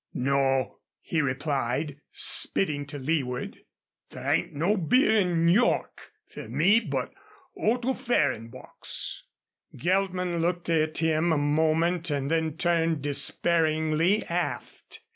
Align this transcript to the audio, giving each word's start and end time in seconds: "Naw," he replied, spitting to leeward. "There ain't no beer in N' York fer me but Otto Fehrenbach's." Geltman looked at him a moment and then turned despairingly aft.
"Naw," 0.15 0.77
he 0.99 1.21
replied, 1.21 2.01
spitting 2.09 2.87
to 2.87 2.97
leeward. 2.97 3.59
"There 4.09 4.33
ain't 4.33 4.51
no 4.51 4.75
beer 4.75 5.15
in 5.15 5.43
N' 5.47 5.47
York 5.47 6.13
fer 6.25 6.47
me 6.49 6.79
but 6.79 7.13
Otto 7.55 7.93
Fehrenbach's." 7.93 9.25
Geltman 9.77 10.37
looked 10.41 10.71
at 10.71 10.97
him 10.97 11.31
a 11.31 11.37
moment 11.37 12.09
and 12.09 12.31
then 12.31 12.57
turned 12.57 13.03
despairingly 13.03 14.23
aft. 14.25 15.01